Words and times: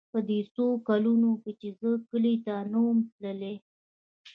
په 0.13 0.19
دې 0.29 0.39
څو 0.55 0.65
کلونو 0.87 1.29
چې 1.59 1.67
زه 1.79 1.89
کلي 2.09 2.35
ته 2.45 2.55
نه 2.71 2.79
وم 2.85 2.99
تللى. 3.17 3.55